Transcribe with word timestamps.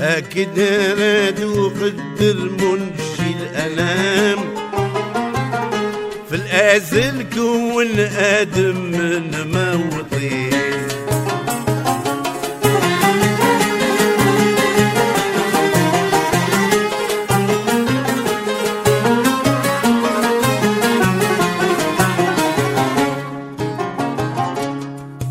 هكذا 0.00 0.94
راد 0.94 1.42
وقدر 1.42 2.36
منشي 2.60 3.30
الألام. 3.40 4.39
الأزل 6.70 7.26
كون 7.34 7.98
آدم 7.98 8.76
من 8.76 9.30
موطي. 9.54 10.50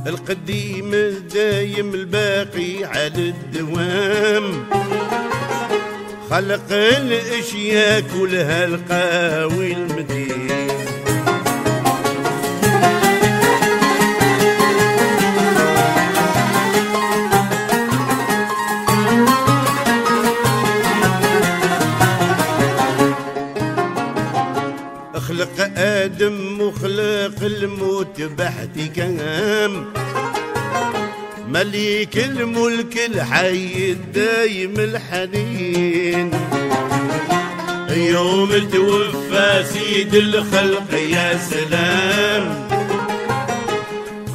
القديم 0.08 0.92
دايم 1.34 1.94
الباقي 1.94 2.84
على 2.84 3.30
الدوام. 3.30 4.66
خلق 6.30 6.72
الأشياء 6.72 8.03
كلها 8.14 8.66
القاوي 8.66 9.89
خلق 25.30 25.69
آدم 25.77 26.61
وخلق 26.61 27.39
الموت 27.41 28.22
باحتكام 28.22 29.85
مليك 31.47 32.17
الملك 32.17 32.97
الحي 32.97 33.91
الدايم 33.91 34.73
الحنين. 34.77 36.31
يوم 37.89 38.50
توفى 38.73 39.63
سيد 39.73 40.16
الخلق 40.16 40.94
يا 40.94 41.38
سلام. 41.38 42.67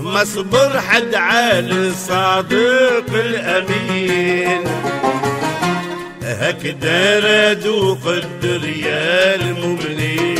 ما 0.00 0.24
صبر 0.24 0.80
حد 0.80 1.14
عال 1.14 1.88
الصادق 1.88 3.10
الأمين. 3.14 4.64
هكذا 6.22 7.20
راد 7.20 7.66
وقدر 7.66 8.68
يا 8.68 9.34
المؤمنين. 9.34 10.33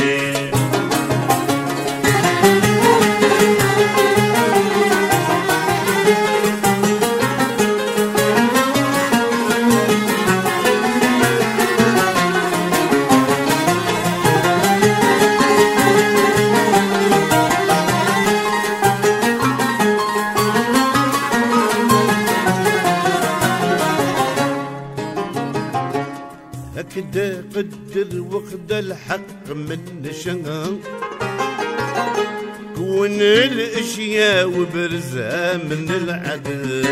الاشياء 33.85 34.47
وبرزها 34.47 35.57
من 35.57 35.89
العدل. 35.89 36.85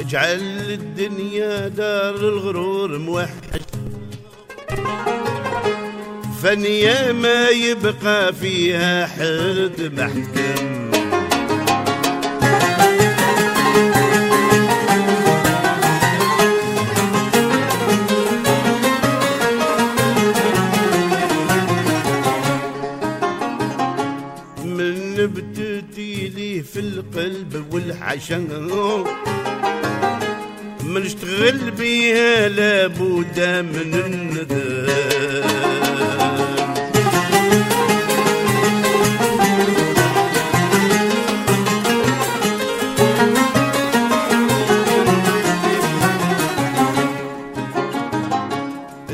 اجعل 0.00 0.40
الدنيا 0.70 1.68
دار 1.68 2.14
الغرور 2.14 2.98
موحش 2.98 3.30
فنيا 6.42 7.12
ما 7.12 7.48
يبقى 7.48 8.32
فيها 8.32 9.06
حد 9.06 9.92
محكم. 9.96 10.89
من 25.20 25.26
نبتتي 25.26 26.28
لي 26.28 26.62
في 26.62 26.80
القلب 26.80 27.64
والحشن 27.72 28.46
من 30.84 31.02
اشتغل 31.02 31.70
بيها 31.70 32.48
لابد 32.48 33.40
من 33.74 33.94
الندم 33.94 34.90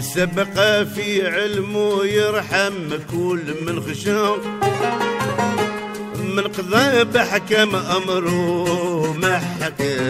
سبق 0.00 0.83
في 0.95 1.27
علمه 1.28 2.05
يرحم 2.05 2.89
كل 3.11 3.55
من 3.66 3.81
خشام 3.81 4.39
من 6.36 6.42
قضى 6.48 7.04
بحكم 7.04 7.76
أمره 7.76 9.12
ما 9.12 9.38
حكم 9.38 10.06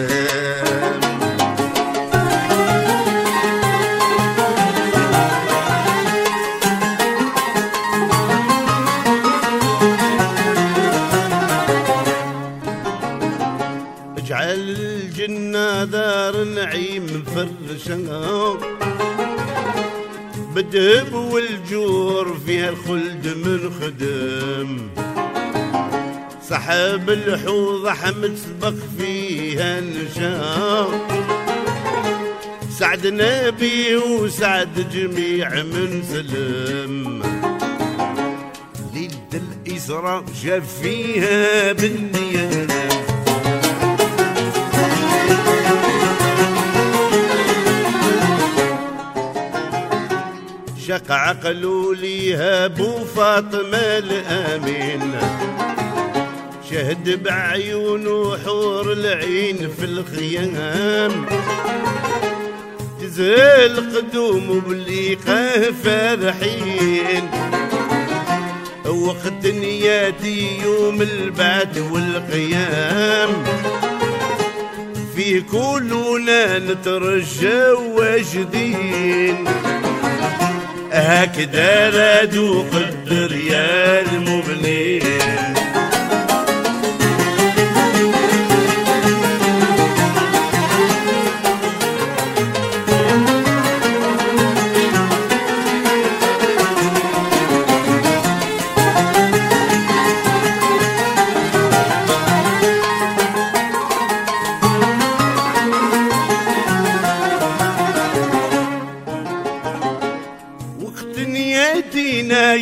صحاب 26.67 27.09
الحوض 27.09 27.85
احمد 27.85 28.35
سبق 28.35 28.73
فيها 28.97 29.79
النشام 29.79 31.07
سعد 32.79 33.07
نبي 33.07 33.95
وسعد 33.95 34.89
جميع 34.93 35.49
من 35.49 36.03
سلم. 36.11 37.23
ليلة 38.93 39.33
الإسراء 39.33 40.23
شاف 40.43 40.81
فيها 40.81 41.71
بالنيام 41.71 42.67
شق 50.87 51.11
عقلوا 51.11 51.95
ليها 51.95 52.65
ابو 52.65 53.05
فاطمة 53.15 53.77
الأمين. 53.77 55.17
شهد 56.71 57.23
بعيونه 57.23 58.37
حور 58.45 58.93
العين 58.93 59.57
في 59.79 59.85
الخيام. 59.85 61.25
تزال 63.01 63.95
قدوم 63.95 64.63
بليقه 64.67 65.71
فرحين 65.83 67.29
وقت 68.85 69.45
نياتي 69.45 70.61
يوم 70.63 71.01
البعد 71.01 71.77
والقيام. 71.91 73.29
في 75.15 75.41
كلنا 75.41 76.59
نترجى 76.59 77.71
واجدين. 77.71 79.45
هكذا 80.91 81.89
رادوا 81.89 82.63
قدر 82.63 83.35
يا 83.35 84.01
المبنين. 84.01 85.56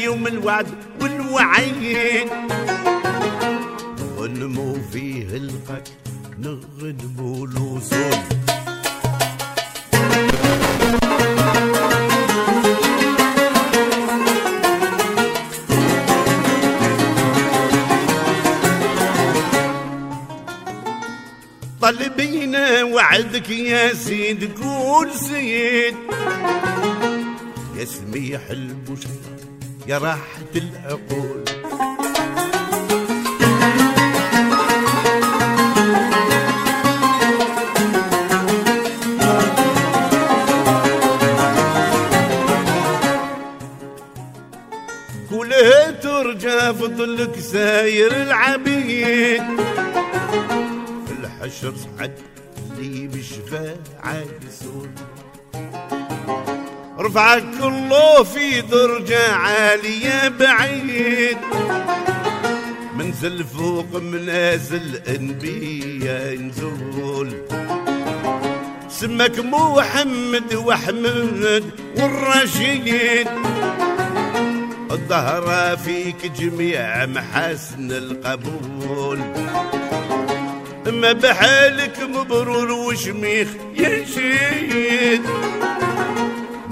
الوعد 0.04 0.68
والوعيد 1.02 2.28
ونمو 4.18 4.78
فيه 4.92 5.28
القتل 5.38 5.92
نغنمو 6.40 7.46
الوصول 7.46 8.16
طلبينا 21.82 22.84
وعدك 22.84 23.50
يا 23.50 23.94
سيد 23.94 24.44
كل 24.54 25.10
سيد 25.16 25.96
يا 27.78 27.86
سميح 27.86 28.42
البشر 28.50 29.10
يا 29.88 29.98
راحة 29.98 30.42
العقول. 30.56 31.46
كلها 45.30 45.92
ترجى 45.92 46.60
فضلك 46.74 47.40
ساير 47.40 48.22
العبيد. 48.22 49.44
في 51.08 51.12
الحشر 51.20 51.74
صعد 51.76 52.12
لي 52.78 53.08
بشفاعة 53.08 54.24
يسول 54.48 54.90
رفعك 57.00 57.62
الله 57.62 58.24
في 58.24 58.62
درجة 58.62 59.32
عالية 59.32 60.28
بعيد. 60.28 61.38
منزل 62.98 63.44
فوق 63.44 64.02
منازل 64.02 65.02
أنبياء 65.08 66.36
نزول 66.36 67.32
سمك 68.90 69.40
محمد 69.40 70.54
وأحمد 70.54 71.64
والرشيد. 71.98 73.28
الظهر 74.92 75.78
فيك 75.78 76.32
جميع 76.40 77.06
محاسن 77.06 77.92
القبول. 77.92 79.20
ما 80.86 81.12
بحالك 81.12 82.00
مبرور 82.00 82.72
وشميخ 82.72 83.48
يا 83.78 84.06
شيد 84.06 85.22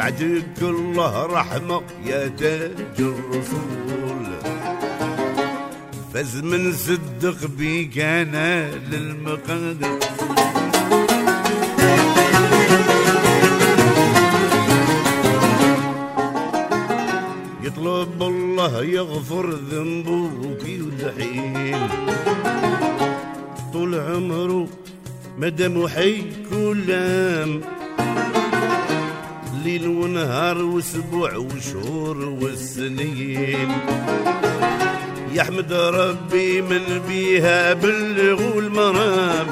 بعدك 0.03 0.61
الله 0.61 1.25
رحمة 1.25 1.81
يا 2.05 2.27
تاج 2.27 2.99
الرسول. 2.99 4.25
فاز 6.13 6.37
من 6.37 6.73
صدق 6.73 7.47
بيك 7.57 7.99
أنا 7.99 8.71
للمقدر. 8.75 9.99
يطلب 17.63 18.23
الله 18.23 18.83
يغفر 18.83 19.49
ذنبه 19.49 20.31
كل 20.61 21.21
حين 21.21 21.89
طول 23.73 23.95
عمره 23.95 24.67
مدام 25.37 25.87
حي 25.87 26.21
كل 26.49 26.91
عام 26.91 27.61
ليل 29.73 29.87
ونهار 29.87 30.57
واسبوع 30.57 31.35
وشهور 31.35 32.17
والسنين. 32.17 33.71
يحمد 35.33 35.73
ربي 35.73 36.61
من 36.61 37.01
بيها 37.07 37.73
بلغوا 37.73 38.61
المرام 38.61 39.47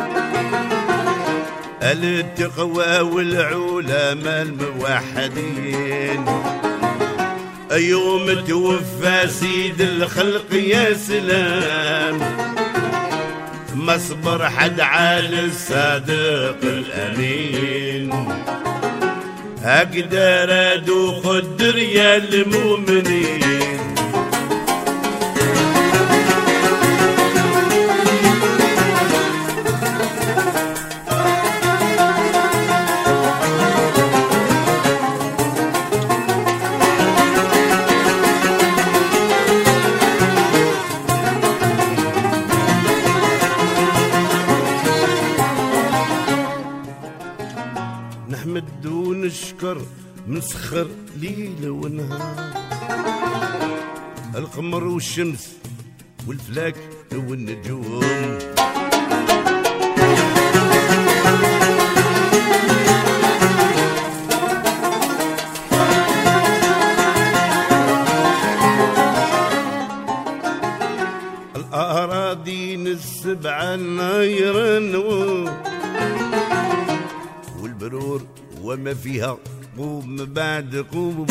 التقوى 1.81 2.99
والعلماء 2.99 4.41
الموحدين. 4.41 6.25
يوم 7.71 8.33
توفى 8.47 9.27
سيد 9.27 9.81
الخلق 9.81 10.53
يا 10.53 10.93
سلام. 10.93 12.19
ما 13.75 13.97
صبر 13.97 14.49
حد 14.49 14.79
على 14.79 15.45
الصادق 15.45 16.59
الأمين. 16.63 18.11
أقدر 19.63 20.73
أدوخ 20.73 21.27
الدريا 21.27 22.17
المؤمنين. 22.17 23.70
نحمد 48.61 48.85
ونشكر 48.85 49.81
مسخر 50.27 50.87
ليل 51.17 51.69
ونهار. 51.69 52.53
القمر 54.35 54.83
والشمس 54.83 55.57
والفلاك 56.27 56.75
والنجوم. 57.13 58.03
الأراضين 71.55 72.87
السبعة 72.87 73.75
نايرن 73.75 74.70
فيها 78.93 79.37
قوم 79.77 80.15
بعد 80.25 80.85
قوم. 80.93 81.27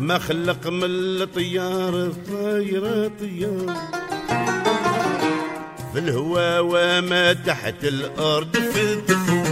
ما 0.00 0.18
خلق 0.18 0.66
من 0.66 0.84
الطيار 0.84 2.12
طايرة 2.28 3.10
طيار. 3.20 3.76
في 5.92 5.98
الهوا 5.98 6.58
وما 6.60 7.32
تحت 7.32 7.84
الأرض 7.84 8.56
في 8.56 8.82
التخوم 8.82 9.45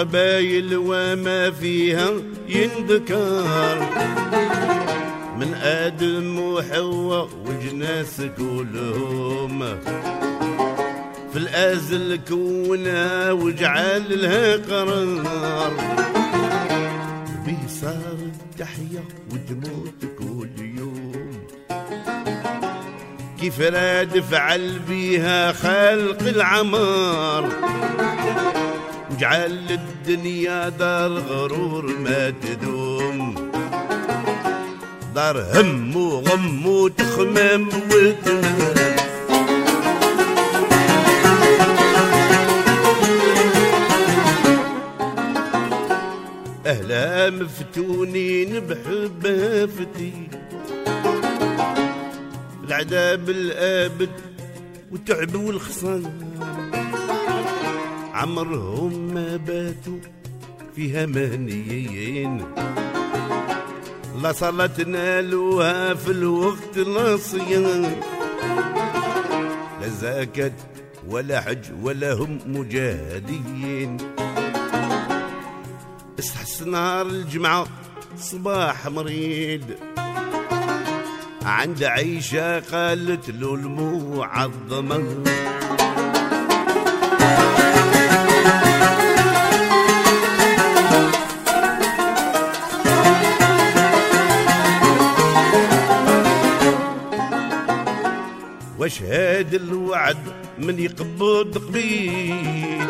والقبايل 0.00 0.76
وما 0.76 1.50
فيها 1.50 2.10
ينذكر. 2.48 3.80
من 5.38 5.54
آدم 5.54 6.38
وحواء 6.38 7.28
وجناس 7.46 8.22
كلهم. 8.38 9.58
في 11.32 11.36
الأزل 11.36 12.20
كونها 12.28 13.32
وجعل 13.32 14.22
لها 14.22 14.56
قرار. 14.56 15.72
بيه 17.46 17.66
صار 17.80 18.18
تحيا 18.58 19.04
وتموت 19.32 20.00
كل 20.18 20.78
يوم. 20.78 21.30
كيف 23.40 23.60
راد 23.60 24.20
فعل 24.20 24.78
بيها 24.88 25.52
خلق 25.52 26.22
العمار؟ 26.22 27.48
وجعل 29.20 29.66
الدنيا 29.70 30.68
دار 30.68 31.10
غرور 31.10 31.86
ما 31.98 32.30
تدوم. 32.30 33.34
دار 35.14 35.36
هم 35.54 35.96
وغم 35.96 36.66
وتخمام 36.66 37.68
وتنام 37.68 38.96
أهلا 46.66 47.30
مفتونين 47.30 48.60
بحبها 48.60 49.66
فتي. 49.66 50.12
العذاب 52.64 53.30
الآبد 53.30 54.10
وتعب 54.92 55.34
والخصام. 55.34 56.39
عمرهم 58.20 59.14
ما 59.14 59.36
باتوا 59.36 59.98
فيها 60.76 61.06
مهنيين 61.06 62.44
لا 64.22 64.32
صلاة 64.32 64.82
نالوها 64.86 65.94
في 65.94 66.10
الوقت 66.10 66.76
الصيام 66.76 67.82
لا 69.80 69.88
زكاة 69.88 70.52
ولا 71.08 71.40
حج 71.40 71.64
ولا 71.82 72.12
هم 72.12 72.38
مجاهدين. 72.46 73.96
استحس 76.18 76.62
نهار 76.62 77.06
الجمعة 77.06 77.66
صباح 78.18 78.86
مريض 78.88 79.64
عند 81.42 81.84
عيشة 81.84 82.58
قالت 82.60 83.30
له 83.30 83.54
المعظمة 83.54 85.24
واش 98.90 99.02
هاد 99.02 99.54
الوعد 99.54 100.16
من 100.58 100.78
يقبض 100.78 101.58
قبيل. 101.58 102.86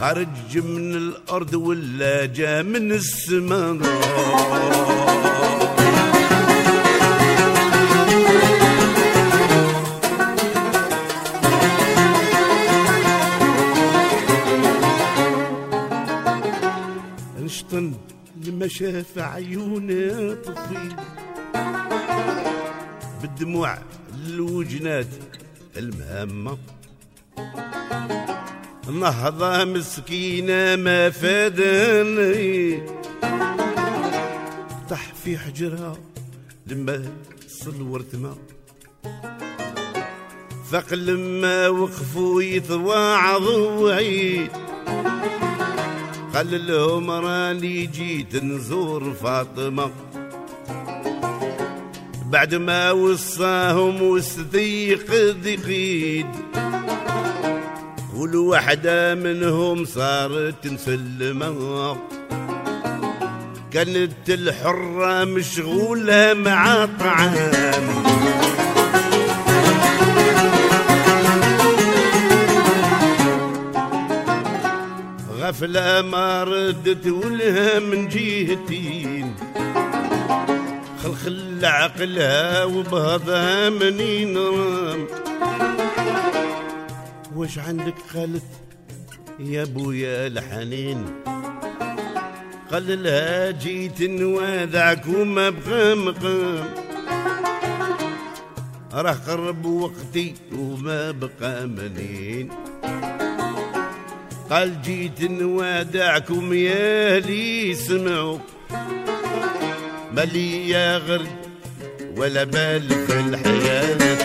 خرج 0.00 0.58
من 0.58 0.94
الأرض 0.94 1.54
ولا 1.54 2.26
جا 2.26 2.62
من 2.62 2.92
السماء. 2.92 3.78
انشطن 17.38 17.92
لما 18.44 18.68
شاف 18.68 19.18
عيونه 19.18 20.36
طفيل. 20.44 20.96
بالدموع 23.22 23.78
الوجنات 24.26 25.06
المهمة. 25.76 26.58
نهضة 29.00 29.64
مسكينة 29.64 30.76
ما 30.76 31.10
فادني. 31.10 32.82
طح 34.90 35.12
في 35.24 35.38
حجرها 35.38 35.96
لما 36.66 37.04
صلورت 37.48 38.16
ما 38.16 38.34
ثق 40.70 40.94
لما 40.94 41.68
وقفوا 41.68 42.42
يتواعظوا 42.42 43.68
وعيد 43.80 44.50
قال 46.34 46.66
لهم 46.66 47.10
راني 47.10 47.86
جيت 47.86 48.36
نزور 48.36 49.12
فاطمة. 49.12 49.90
بعد 52.32 52.54
ما 52.54 52.90
وصاهم 52.90 54.02
واستيق 54.02 55.06
دقيد 55.44 56.26
كل 58.16 58.36
واحدة 58.36 59.14
منهم 59.14 59.84
صارت 59.84 60.66
مسلمة 60.66 61.96
كانت 63.70 64.28
الحرة 64.28 65.24
مشغولة 65.24 66.34
مع 66.34 66.88
طعام. 67.00 68.02
غفلة 75.40 76.02
ما 76.02 76.44
ردت 76.44 77.06
ولها 77.06 77.78
من 77.78 78.08
جهتين. 78.08 79.34
خلخل 81.02 81.64
عقلها 81.64 82.64
وبهضها 82.64 83.70
منين 83.70 84.36
واش 87.36 87.58
عندك 87.58 87.94
قالت 88.14 88.42
يا 89.40 89.64
بويا 89.64 90.26
الحنين؟ 90.26 91.04
قال 92.72 93.02
لها 93.02 93.50
جيت 93.50 94.02
نوادعك 94.02 95.06
وما 95.06 95.50
بقى 95.50 95.96
مقام. 95.96 96.64
راه 98.92 99.12
قرب 99.12 99.64
وقتي 99.66 100.34
وما 100.58 101.10
بقى 101.10 101.66
منين. 101.66 102.48
قال 104.50 104.82
جيت 104.82 105.22
نوادعكم 105.30 106.52
يا 106.52 107.18
لي 107.20 107.74
سمعوا. 107.74 108.38
مالي 110.12 110.68
يا 110.68 110.98
غرد 110.98 111.28
ولا 112.16 112.44
بال 112.44 112.88
في 112.88 113.20
الحياة. 113.20 114.18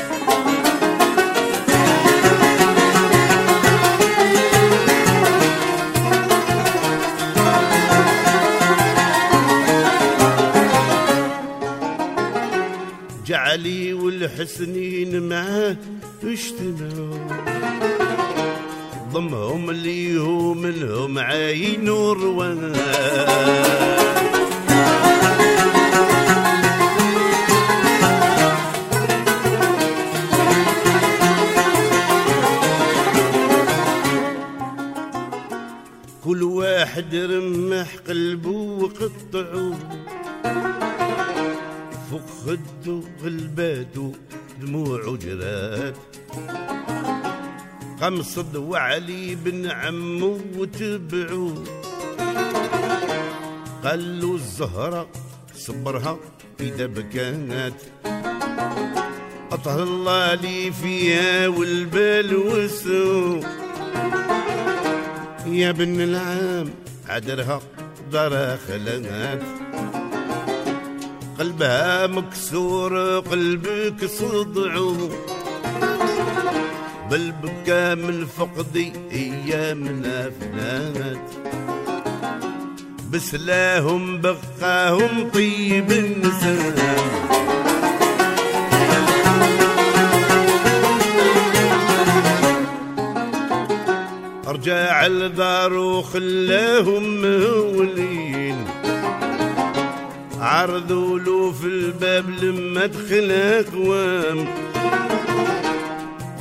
جعلي 13.26 13.94
والحسنين 13.94 15.30
معاه 15.30 15.78
اجتمعوا. 16.24 17.28
ضمهم 19.14 19.72
ليهم 19.72 20.62
منهم 20.62 21.20
عاين 21.20 21.90
وروان. 21.90 22.76
واحد 37.08 37.32
رمح 37.32 37.96
قلبه 38.08 38.50
وقطعه 38.50 39.78
فوق 42.12 42.28
خده 42.46 43.02
غلباته 43.24 44.12
دموع 44.62 45.16
جرات 45.16 45.96
قمصد 48.02 48.56
وعلي 48.56 49.36
بن 49.36 49.72
عمه 49.72 50.40
وتبعوه. 50.58 51.64
قال 53.84 54.34
الزهرة 54.34 55.08
صبرها 55.56 56.20
إذا 56.60 56.86
بكانت. 56.86 57.76
أطهر 59.52 59.84
الله 59.84 60.36
لي 60.36 60.72
فيها 60.72 61.48
والبال 61.48 62.36
والسوق 62.36 63.46
يا 65.48 65.72
بن 65.72 66.02
العام 66.02 66.87
عدرها 67.10 67.62
دار 68.12 68.58
خلات 68.68 69.42
قلبها 71.40 72.08
مكسور 72.08 73.20
قلبك 73.20 74.06
صدعو 74.06 75.10
بل 77.12 77.32
بكى 77.44 77.96
من 77.96 78.26
فقدي 78.26 78.94
ايامنا 79.12 80.32
فنات 80.40 81.30
بسلاهم 83.12 84.22
بقاهم 84.22 85.30
طيب 85.34 85.92
النسام 85.92 87.37
رجع 94.68 95.06
الدار 95.06 95.74
وخلاهم 95.74 97.22
مهولين 97.22 98.66
عرضوا 100.40 101.20
له 101.20 101.52
في 101.52 101.66
الباب 101.66 102.30
لما 102.30 102.86
دخل 102.86 103.32
اقوام 103.32 104.48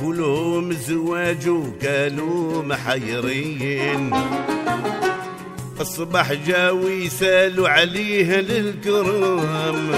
كلهم 0.01 0.73
زواج 0.73 1.49
وكانوا 1.49 2.63
محيرين 2.63 4.11
الصباح 5.79 6.33
جاوا 6.33 6.89
يسالوا 6.89 7.69
عليها 7.69 8.41
للكرام. 8.41 9.91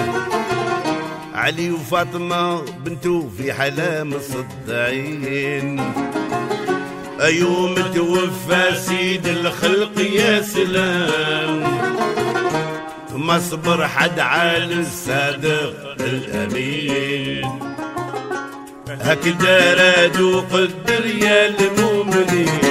علي 1.33 1.71
وفاطمة 1.71 2.61
بنته 2.85 3.29
في 3.37 3.53
حالة 3.53 4.03
مصدعين 4.03 5.79
أيوم 7.21 7.75
توفى 7.75 8.75
سيد 8.87 9.27
الخلق 9.27 10.01
يا 10.01 10.41
سلام. 10.41 11.63
ما 13.15 13.39
صبر 13.39 13.87
حد 13.87 14.19
على 14.19 14.73
الصادق 14.73 15.95
الأمين. 15.99 17.59
هكذا 19.01 19.73
رادوا 19.73 20.41
قدر 20.41 21.05
يا 21.05 21.47
المؤمنين. 21.47 22.68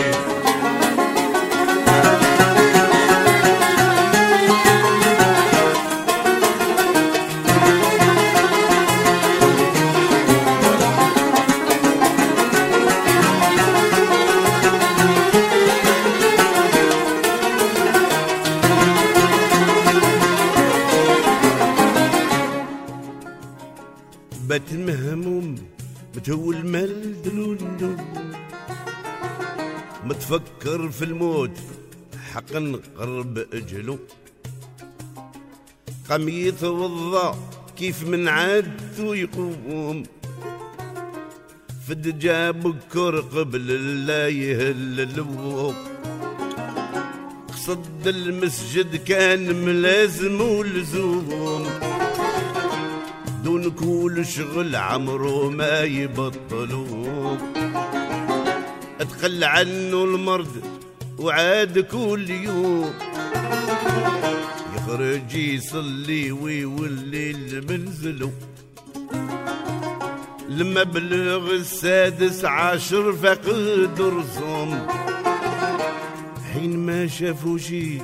متفكر 30.08 30.88
في 30.88 31.04
الموت 31.04 31.58
حقا 32.32 32.80
قرب 32.98 33.38
اجلو 33.38 33.98
قام 36.10 36.28
يتوضا 36.28 37.38
كيف 37.78 38.02
من 38.02 38.28
عادته 38.28 39.16
يقوم. 39.16 40.02
فد 41.88 42.18
جاب 42.18 42.74
قبل 43.36 43.66
لا 44.06 44.28
يهللو 44.28 45.74
قصد 47.48 48.06
المسجد 48.06 48.96
كان 48.96 49.64
ملازم 49.64 50.40
ولزوم. 50.40 51.66
دون 53.44 53.70
كل 53.70 54.26
شغل 54.26 54.76
عمره 54.76 55.50
ما 55.50 55.82
يبطلوا 55.82 57.57
اتقل 59.18 59.44
عنه 59.44 60.04
المرض 60.04 60.62
وعاد 61.18 61.78
كل 61.78 62.30
يوم. 62.30 62.94
يخرج 64.76 65.34
يصلي 65.34 66.32
ويولي 66.32 67.30
المنزل. 67.30 68.30
لما 70.48 70.82
بلغ 70.82 71.50
السادس 71.50 72.44
عشر 72.44 73.12
فقد 73.12 74.00
رسوم 74.00 74.86
حين 76.52 76.86
ما 76.86 77.06
شافوا 77.06 77.58
شي 77.58 77.98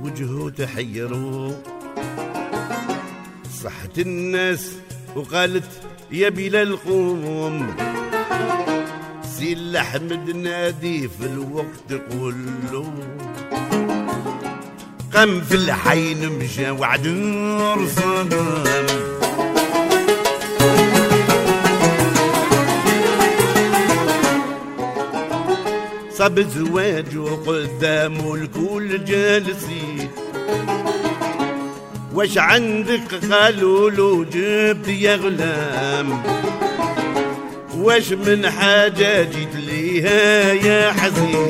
وجهه 0.00 0.50
تحيروا. 0.50 1.52
صحت 3.62 3.98
الناس 3.98 4.72
وقالت 5.16 5.70
يا 6.10 6.28
بلال 6.28 6.76
قوم. 6.76 7.91
سي 9.42 9.78
احمد 9.80 10.36
نادي 10.36 11.08
في 11.08 11.26
الوقت 11.26 12.02
كله. 12.12 12.92
قام 15.14 15.40
في 15.40 15.54
الحين 15.54 16.28
مشى 16.38 16.70
وعد 16.70 17.06
رصدام 17.78 18.28
صاب 26.12 26.40
زواج 26.40 27.16
وقدامه 27.16 28.34
الكل 28.34 29.04
جالسين 29.04 30.10
وش 32.14 32.38
عندك؟ 32.38 33.14
قالوا 33.32 33.90
له 33.90 34.24
جبت 34.24 34.88
يا 34.88 35.16
غلام 35.16 36.22
وش 37.82 38.12
من 38.12 38.50
حاجة 38.50 39.22
جيت 39.22 39.54
ليها 39.54 40.52
يا 40.52 40.92
حزين؟ 40.92 41.48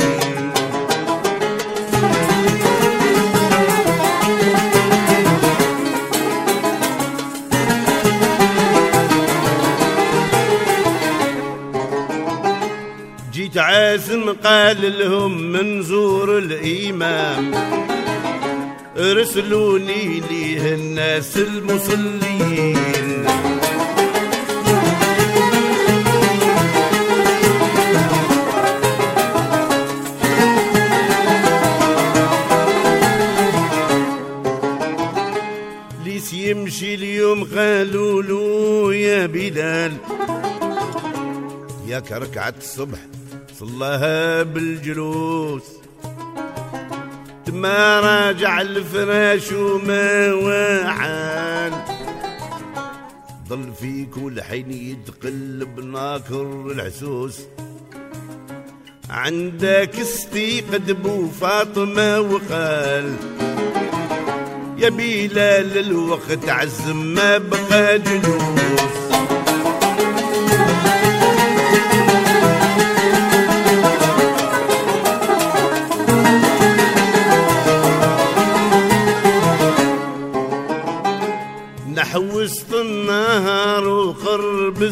جيت 13.32 13.58
عازم 13.58 14.32
قال 14.32 14.98
لهم 14.98 15.40
منزور 15.52 16.38
الإمام 16.38 17.50
ارسلوني 18.96 20.22
ليه 20.30 20.74
الناس 20.74 21.36
المصلين. 21.36 23.26
قالوا 37.40 38.22
له 38.22 38.94
يا 38.94 39.26
بلال. 39.26 39.92
ياك 41.86 42.12
ركعة 42.12 42.54
الصبح 42.58 42.98
صلاها 43.60 44.42
بالجلوس. 44.42 45.62
ما 47.48 48.00
راجع 48.00 48.60
الفراش 48.60 49.52
وما 49.52 50.32
وعان. 50.32 51.72
ضل 53.48 53.72
في 53.80 54.04
كل 54.04 54.42
حين 54.42 54.70
يتقلب 54.70 55.80
ناكر 55.80 56.70
الحسوس 56.70 57.38
عندك 59.10 59.90
استيقد 60.00 61.02
بو 61.02 61.28
فاطمة 61.28 62.20
وقال. 62.20 63.16
يا 64.82 64.88
بلال 64.88 65.78
الوقت 65.78 66.48
عزم 66.48 66.96
ما 67.14 67.38
بقى 67.38 67.98
جلوس. 67.98 69.41